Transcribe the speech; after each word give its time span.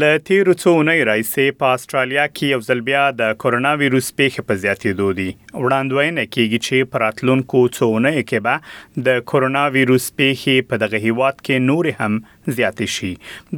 ل 0.00 0.04
تیر 0.28 0.48
څوونی 0.60 1.00
راځي 1.06 1.44
په 1.62 1.70
استرالیا 1.78 2.22
کې 2.28 2.52
یو 2.54 2.60
ځل 2.68 2.78
بیا 2.86 3.00
د 3.18 3.32
کورونا 3.42 3.72
وایروس 3.80 4.06
پیښه 4.20 4.44
په 4.50 4.62
زیاتېدو 4.62 5.08
دي 5.18 5.26
وړاندوینه 5.32 6.24
کیږي 6.36 6.58
چې 6.66 6.88
پراتلونکو 6.94 7.60
څوونی 7.78 8.22
کې 8.30 8.44
به 8.46 9.02
د 9.08 9.20
کورونا 9.32 9.64
وایروس 9.74 10.06
پیښه 10.22 10.64
په 10.70 10.80
دغه 10.84 11.02
هیواد 11.08 11.36
کې 11.42 11.68
نور 11.72 11.90
هم 12.00 12.16
زیاتې 12.48 12.94
شي 12.94 13.12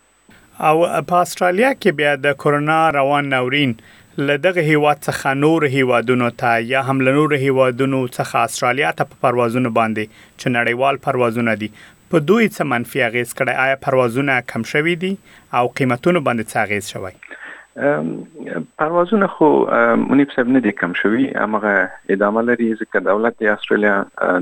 او 0.69 1.05
په 1.11 1.21
استرالیا 1.27 1.71
کې 1.75 1.97
بیا 2.01 2.13
د 2.25 2.37
کورونا 2.45 2.79
روان 2.97 3.29
ناورین 3.35 3.75
لدغه 4.17 4.65
هیواد 4.67 5.01
څخه 5.05 5.33
نور 5.45 5.67
هیوادونو 5.77 6.29
ته 6.43 6.59
یا 6.73 6.83
هم 6.89 7.01
لنور 7.07 7.37
هیوادونو 7.45 8.01
څخه 8.17 8.43
استرالیا 8.49 8.93
ته 8.99 9.11
په 9.13 9.21
پروازونو 9.27 9.73
باندې 9.79 10.21
چې 10.21 10.55
نړیوال 10.57 11.01
پروازونه 11.07 11.57
دي 11.63 11.71
په 11.79 12.25
دوی 12.29 12.45
څه 12.49 12.69
منفي 12.73 13.01
اغیز 13.09 13.33
کړي 13.33 13.67
آیا 13.67 13.81
پروازونه 13.87 14.37
کم 14.53 14.69
شوي 14.75 14.95
دي 15.05 15.13
او 15.61 15.65
قیمتونه 15.79 16.23
باندې 16.27 16.53
څه 16.53 16.63
اغیز 16.67 16.93
شوی 16.95 17.43
پروازونه 17.75 19.27
خو 19.37 19.47
مونږ 19.53 20.27
په 20.35 20.43
نه 20.55 20.59
دي 20.65 20.71
کم 20.81 20.93
شوي 21.01 21.23
امغه 21.45 21.73
ادامه 22.15 22.43
لري 22.49 22.67
ځکه 22.81 23.01
دولت 23.07 23.35
د 23.41 23.49
استرالیا 23.53 23.95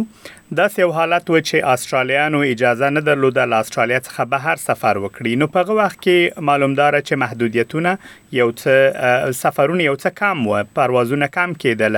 دا 0.58 0.70
یو 0.78 0.92
حالت 0.92 1.30
و 1.30 1.42
چې 1.42 1.56
استرالیانو 1.56 2.38
اجازه 2.40 2.90
نه 2.90 3.02
درلوده 3.02 3.46
له 3.46 3.56
استرالیا 3.56 4.00
څخه 4.04 4.20
بهر 4.34 4.56
سفر 4.68 4.98
وکړي 5.04 5.36
نو 5.44 5.48
په 5.54 5.76
وخت 5.80 6.00
کې 6.06 6.44
معلومدار 6.50 6.98
چې 7.00 7.14
محدودیتونه 7.24 7.98
یو 8.40 8.48
څه 8.52 9.32
سفرونه 9.40 9.84
یو 9.84 9.96
څه 9.96 10.20
کم 10.22 10.48
و 10.48 10.64
پروازونه 10.80 11.28
کم 11.38 11.54
کېدل 11.64 11.98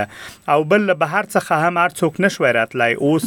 او 0.56 0.64
بل 0.74 0.86
له 0.90 0.94
بهر 0.94 1.24
څخه 1.24 1.52
هم 1.66 1.78
هر 1.84 1.90
څوک 2.00 2.22
نشو 2.28 2.46
راتلای 2.60 2.94
اوس 2.94 3.26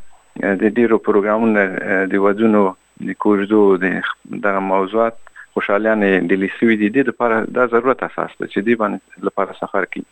د 0.62 0.74
ډیرو 0.80 0.98
پروګرامونو 1.06 2.10
د 2.14 2.20
ودونو 2.26 2.62
د 3.10 3.14
کوژدو 3.24 3.62
د 3.84 3.96
دغه 4.48 4.60
موضوعات 4.72 5.16
خوشالیانه 5.54 6.10
د 6.32 6.40
لیسوي 6.44 6.78
دي 6.84 6.90
د 6.98 7.08
لپاره 7.10 7.42
دا 7.58 7.66
ضرورت 7.74 8.04
اساس 8.10 8.36
ده 8.40 8.46
چې 8.48 8.60
دی 8.68 8.76
باندې 8.82 9.26
لپاره 9.30 9.58
سفر 9.62 9.90
کی 9.94 10.04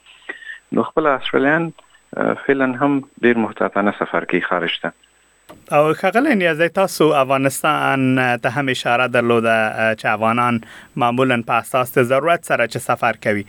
نو 0.77 0.86
خپل 0.92 1.07
استرالیان 1.13 1.69
فعلا 2.45 2.69
هم 2.83 2.94
ډیر 3.27 3.44
محتاطانه 3.45 3.95
سفر 4.01 4.30
کوي 4.33 4.45
خارج 4.50 4.80
ته 4.86 4.98
او 5.71 5.94
خغلې 5.94 6.33
نیازی 6.39 6.67
تاسو 6.69 7.03
افغانستان 7.19 8.19
ته 8.41 8.50
هم 8.57 8.67
اشاره 8.73 9.07
درلوده 9.13 9.53
چې 10.00 10.06
افغانان 10.09 10.59
معمولا 11.03 11.38
په 11.47 11.53
اساس 11.63 11.91
ته 11.95 12.03
ضرورت 12.09 12.45
سره 12.50 12.67
چې 12.67 12.79
سفر 12.89 13.15
کوي 13.23 13.45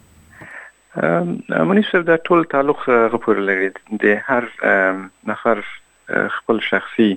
منیش 1.72 1.90
صاحب 1.92 2.04
دا 2.12 2.16
ټول 2.30 2.46
تعلق 2.56 2.84
غوړ 2.90 3.48
لري 3.50 3.72
د 3.78 4.20
هر 4.30 4.48
نفر 5.34 5.66
خپل 6.38 6.64
شخصي 6.70 7.10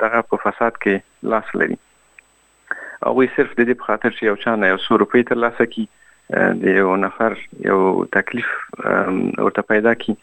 دغه 0.05 0.21
په 0.31 0.41
فساد 0.47 0.75
کې 0.87 1.31
لاس 1.35 1.53
لري 1.61 1.77
او 3.09 3.13
وی 3.19 3.29
صرف 3.37 3.53
د 3.55 3.59
دې 3.61 3.75
په 3.83 3.89
خاطر 3.91 4.11
چې 4.17 4.29
یو 4.31 4.37
چانه 4.45 4.69
یو 4.73 4.81
سور 4.87 5.01
په 5.15 5.27
تر 5.31 5.39
لاسه 5.45 5.65
کې 5.77 5.85
د 6.65 6.67
یو 6.81 6.91
نفر 7.05 7.31
یو 7.71 7.79
تکلیف 8.19 8.49
ورته 8.89 9.65
پیدا 9.73 9.93
کی 10.05 10.15